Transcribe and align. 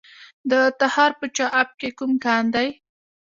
د 0.51 0.51
تخار 0.79 1.11
په 1.19 1.25
چاه 1.35 1.51
اب 1.61 1.69
کې 1.79 1.89
کوم 1.97 2.11
کان 2.23 2.43
دی؟ 2.55 2.67